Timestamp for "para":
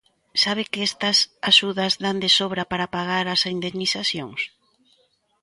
2.71-2.91